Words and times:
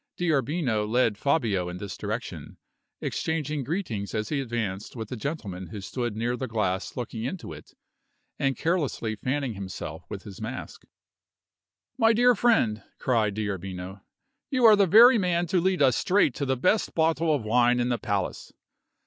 D'Arbino 0.17 0.87
led 0.87 1.15
Fabio 1.15 1.69
in 1.69 1.77
this 1.77 1.95
direction, 1.95 2.57
exchanging 3.01 3.63
greetings 3.63 4.15
as 4.15 4.29
he 4.29 4.41
advanced 4.41 4.95
with 4.95 5.11
a 5.11 5.15
gentleman 5.15 5.67
who 5.67 5.79
stood 5.79 6.15
near 6.15 6.35
the 6.35 6.47
glass 6.47 6.97
looking 6.97 7.23
into 7.23 7.53
it, 7.53 7.73
and 8.39 8.57
carelessly 8.57 9.15
fanning 9.15 9.53
himself 9.53 10.09
with 10.09 10.23
his 10.23 10.41
mask. 10.41 10.85
"My 11.99 12.13
dear 12.13 12.33
friend!" 12.33 12.81
cried 12.97 13.35
D'Arbino, 13.35 14.01
"you 14.49 14.65
are 14.65 14.75
the 14.75 14.87
very 14.87 15.19
man 15.19 15.45
to 15.45 15.61
lead 15.61 15.83
us 15.83 15.97
straight 15.97 16.33
to 16.33 16.47
the 16.47 16.57
best 16.57 16.95
bottle 16.95 17.31
of 17.31 17.43
wine 17.43 17.79
in 17.79 17.89
the 17.89 17.99
palace. 17.99 18.51